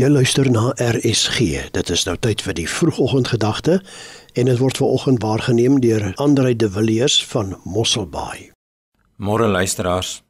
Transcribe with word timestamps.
Jy 0.00 0.08
luister 0.08 0.48
na 0.48 0.70
RSG. 0.80 1.66
Dit 1.74 1.90
is 1.92 2.06
nou 2.08 2.14
tyd 2.16 2.40
vir 2.40 2.54
die 2.56 2.64
vroegoggendgedagte 2.72 3.74
en 4.32 4.48
dit 4.48 4.56
word 4.56 4.78
veraloggend 4.80 5.20
waargeneem 5.20 5.76
deur 5.84 6.06
Andrei 6.24 6.54
de 6.56 6.70
Villiers 6.72 7.18
van 7.28 7.50
Mosselbaai. 7.68 8.48
Môre 9.20 9.50
luisteraars. 9.50 10.22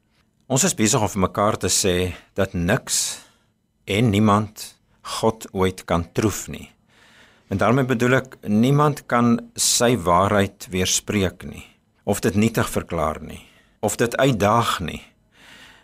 Ons 0.50 0.64
is 0.66 0.74
besig 0.74 0.98
om 0.98 1.12
vir 1.12 1.22
mekaar 1.22 1.60
te 1.62 1.70
sê 1.70 1.94
dat 2.34 2.56
niks 2.56 3.20
en 3.86 4.10
niemand 4.10 4.64
God 5.20 5.46
ooit 5.54 5.84
kan 5.86 6.08
troef 6.18 6.48
nie. 6.50 6.66
En 7.54 7.62
daarmee 7.62 7.86
bedoel 7.86 8.18
ek 8.24 8.40
niemand 8.50 9.04
kan 9.06 9.36
sy 9.54 9.92
waarheid 9.94 10.66
weerspreek 10.74 11.46
nie 11.46 11.68
of 12.10 12.24
dit 12.26 12.34
nietig 12.34 12.74
verklaar 12.74 13.22
nie 13.22 13.44
of 13.86 13.94
dit 14.02 14.18
uitdaag 14.18 14.80
nie 14.82 15.04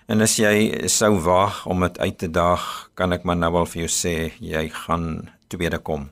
En 0.07 0.23
as 0.23 0.37
jy 0.39 0.87
sou 0.87 1.17
waag 1.25 1.65
om 1.67 1.83
dit 1.83 1.97
uit 1.99 2.19
te 2.19 2.29
daag, 2.31 2.63
kan 2.95 3.11
ek 3.11 3.25
maar 3.27 3.39
nou 3.41 3.51
al 3.59 3.67
vir 3.67 3.83
jou 3.85 3.91
sê 3.91 4.13
jy 4.39 4.69
gaan 4.71 5.27
tweede 5.51 5.81
kom. 5.83 6.05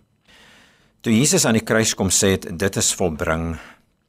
Toe 1.06 1.14
Jesus 1.14 1.46
aan 1.46 1.54
die 1.54 1.62
kruis 1.62 1.92
kom 1.94 2.10
sê 2.10 2.32
het, 2.34 2.48
dit 2.58 2.80
is 2.80 2.90
volbring. 2.98 3.52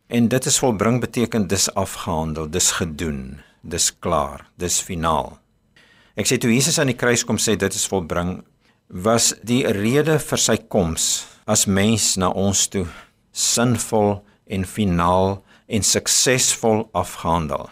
En 0.09 0.29
dit 0.31 0.49
is 0.49 0.57
volbring 0.61 0.97
beteken 1.03 1.45
dis 1.51 1.67
afgehandel, 1.77 2.49
dis 2.49 2.71
gedoen, 2.79 3.21
dis 3.61 3.91
klaar, 4.01 4.47
dis 4.57 4.79
finaal. 4.81 5.35
Ek 6.17 6.25
sê 6.25 6.39
toe 6.41 6.49
Jesus 6.49 6.81
aan 6.81 6.89
die 6.89 6.97
kruis 6.97 7.21
kom 7.27 7.37
sê 7.37 7.53
dit 7.53 7.77
is 7.77 7.85
volbring, 7.91 8.39
was 8.89 9.35
die 9.45 9.61
rede 9.69 10.17
vir 10.17 10.41
sy 10.41 10.57
koms 10.65 11.27
as 11.45 11.69
mens 11.69 12.15
na 12.17 12.33
ons 12.33 12.65
toe 12.73 12.87
sinvol 13.35 14.23
en 14.49 14.65
finaal 14.65 15.43
en 15.69 15.85
suksesvol 15.85 16.87
afgehandel 16.97 17.69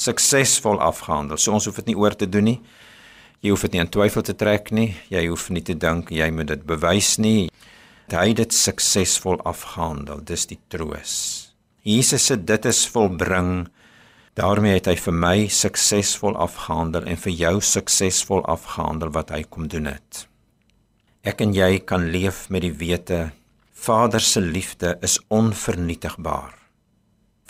suksesvol 0.00 0.80
afgehandel. 0.80 1.38
So 1.38 1.52
ons 1.56 1.68
hoef 1.68 1.80
dit 1.82 1.92
nie 1.92 1.98
oor 1.98 2.16
te 2.16 2.28
doen 2.28 2.48
nie. 2.52 2.58
Jy 3.44 3.52
hoef 3.54 3.64
dit 3.66 3.76
nie 3.76 3.82
in 3.84 3.92
twyfel 3.92 4.24
te 4.24 4.36
trek 4.36 4.72
nie. 4.76 4.90
Jy 5.12 5.26
hoef 5.28 5.48
nie 5.52 5.64
te 5.64 5.76
dink 5.76 6.12
jy 6.12 6.28
moet 6.34 6.50
dit 6.52 6.64
bewys 6.68 7.14
nie. 7.20 7.50
Hy 8.10 8.26
het 8.32 8.40
dit 8.42 8.56
suksesvol 8.56 9.38
afgehandel. 9.46 10.24
Dis 10.26 10.48
die 10.50 10.58
troos. 10.72 11.14
Jesus 11.86 12.26
sê 12.28 12.36
dit 12.36 12.66
is 12.66 12.86
volbring. 12.88 13.68
daarmee 14.40 14.78
het 14.78 14.86
hy 14.86 14.94
vir 14.96 15.12
my 15.12 15.48
suksesvol 15.52 16.36
afgehandel 16.40 17.04
en 17.04 17.18
vir 17.20 17.32
jou 17.32 17.60
suksesvol 17.60 18.40
afgehandel 18.48 19.10
wat 19.12 19.32
hy 19.34 19.42
kom 19.42 19.66
doen 19.68 19.90
het. 19.90 20.26
Ek 21.26 21.42
en 21.44 21.52
jy 21.52 21.82
kan 21.84 22.08
leef 22.08 22.46
met 22.48 22.62
die 22.64 22.72
wete 22.72 23.32
Vader 23.74 24.20
se 24.20 24.40
liefde 24.40 24.98
is 25.00 25.18
onvernietigbaar. 25.28 26.59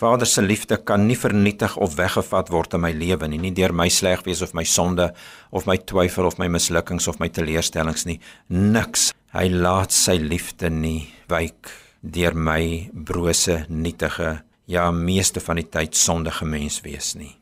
Vader 0.01 0.25
se 0.25 0.41
liefde 0.41 0.79
kan 0.81 1.03
nie 1.05 1.17
vernietig 1.17 1.75
of 1.77 1.93
weggevat 1.93 2.49
word 2.49 2.73
in 2.73 2.81
my 2.81 2.89
lewe 2.89 3.27
nie, 3.29 3.37
nie 3.37 3.51
deur 3.53 3.69
my 3.77 3.85
sleg 3.93 4.23
wees 4.25 4.39
of 4.41 4.55
my 4.57 4.63
sonde 4.65 5.11
of 5.53 5.67
my 5.69 5.75
twyfel 5.77 6.25
of 6.25 6.39
my 6.41 6.47
mislukkings 6.49 7.05
of 7.11 7.19
my 7.21 7.27
teleurstellings 7.29 8.07
nie. 8.09 8.17
Niks. 8.49 9.11
Hy 9.35 9.43
laat 9.53 9.93
sy 9.93 10.15
liefde 10.17 10.71
nie 10.73 11.11
wyk 11.29 11.69
deur 12.01 12.33
my 12.33 12.89
brose, 12.91 13.59
nietige, 13.69 14.39
ja, 14.65 14.87
meeste 14.89 15.43
van 15.45 15.61
die 15.61 15.67
tyd 15.69 15.93
sondige 15.93 16.49
mens 16.49 16.79
wees 16.81 17.13
nie. 17.13 17.35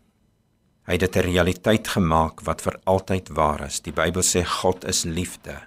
Hy 0.83 0.97
het 0.97 1.05
dit 1.05 1.15
'n 1.15 1.29
realiteit 1.31 1.87
gemaak 1.87 2.43
wat 2.43 2.61
vir 2.61 2.75
altyd 2.83 3.29
waar 3.39 3.67
is. 3.67 3.79
Die 3.79 3.95
Bybel 3.95 4.21
sê 4.21 4.43
God 4.43 4.83
is 4.83 5.05
liefde. 5.05 5.61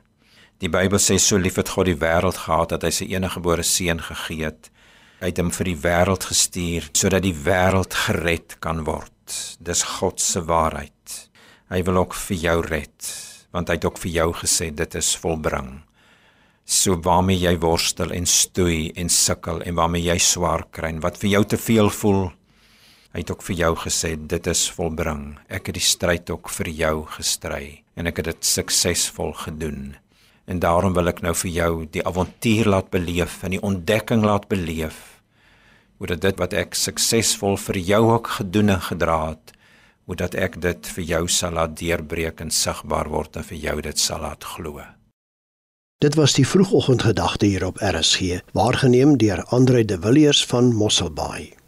Die 0.58 0.68
Bybel 0.68 0.98
sê 0.98 1.18
so 1.18 1.38
lief 1.38 1.56
het 1.56 1.70
God 1.70 1.86
die 1.86 1.96
wêreld 1.96 2.36
gehad 2.36 2.68
dat 2.68 2.82
hy 2.82 2.90
sy 2.90 3.04
enige 3.04 3.40
gebore 3.40 3.62
seun 3.62 3.98
gegee 3.98 4.44
het 4.44 4.70
uit 5.22 5.38
hom 5.38 5.52
vir 5.54 5.70
die 5.70 5.78
wêreld 5.84 6.26
gestuur 6.26 6.88
sodat 6.90 7.24
die 7.24 7.36
wêreld 7.46 7.94
gered 8.06 8.58
kan 8.64 8.82
word. 8.88 9.36
Dis 9.62 9.84
God 9.98 10.20
se 10.20 10.42
waarheid. 10.44 11.16
Hy 11.72 11.80
wil 11.86 12.02
ook 12.02 12.16
vir 12.18 12.36
jou 12.36 12.58
red, 12.66 13.08
want 13.54 13.70
hy 13.70 13.78
het 13.78 13.86
ook 13.88 14.00
vir 14.02 14.12
jou 14.18 14.28
gesê 14.42 14.68
dit 14.74 14.98
is 14.98 15.14
volbring. 15.22 15.70
So 16.68 16.98
waarmee 17.04 17.40
jy 17.40 17.54
worstel 17.62 18.12
en 18.14 18.28
stoei 18.28 18.92
en 18.98 19.08
sukkel 19.08 19.62
en 19.64 19.78
waarmee 19.78 20.04
jy 20.04 20.18
swaar 20.22 20.66
kry 20.74 20.92
en 20.92 21.02
wat 21.04 21.18
vir 21.22 21.36
jou 21.36 21.42
te 21.54 21.58
veel 21.60 21.90
voel, 22.02 22.22
hy 23.12 23.24
het 23.24 23.32
ook 23.32 23.42
vir 23.48 23.58
jou 23.62 23.72
gesê 23.86 24.14
dit 24.16 24.52
is 24.52 24.66
volbring. 24.76 25.24
Ek 25.48 25.70
het 25.70 25.78
die 25.78 25.86
stryd 25.86 26.30
ook 26.34 26.52
vir 26.58 26.70
jou 26.76 26.94
gestry 27.16 27.66
en 27.96 28.08
ek 28.10 28.22
het 28.22 28.32
dit 28.32 28.52
suksesvol 28.52 29.34
gedoen. 29.46 30.01
En 30.44 30.58
daarom 30.58 30.94
wil 30.94 31.08
ek 31.08 31.22
nou 31.22 31.34
vir 31.44 31.50
jou 31.50 31.72
die 31.90 32.04
avontuur 32.06 32.68
laat 32.74 32.90
beleef 32.90 33.42
en 33.42 33.54
die 33.54 33.62
ontdekking 33.62 34.24
laat 34.26 34.48
beleef 34.50 35.12
hoe 36.02 36.08
dat 36.10 36.20
dit 36.24 36.38
wat 36.42 36.54
ek 36.58 36.72
suksesvol 36.74 37.54
vir 37.62 37.76
jou 37.78 38.00
ook 38.10 38.32
gedoen 38.40 38.72
en 38.74 38.80
gedra 38.82 39.18
het, 39.28 39.52
hoe 40.10 40.16
dat 40.18 40.34
ek 40.34 40.56
dit 40.64 40.88
vir 40.96 41.04
jou 41.06 41.20
sal 41.30 41.54
laat 41.54 41.76
deurbreek 41.78 42.42
en 42.42 42.50
sigbaar 42.50 43.06
word 43.12 43.38
en 43.38 43.46
vir 43.46 43.60
jou 43.68 43.76
dit 43.86 44.02
sal 44.02 44.24
laat 44.26 44.42
glo. 44.56 44.82
Dit 46.02 46.18
was 46.18 46.34
die 46.34 46.42
vroegoggendgedagte 46.42 47.46
hier 47.46 47.68
op 47.68 47.78
RSG, 47.78 48.42
waargeneem 48.50 49.14
deur 49.22 49.44
Andre 49.54 49.84
de 49.86 50.00
Villiers 50.02 50.42
van 50.50 50.74
Mosselbaai. 50.74 51.61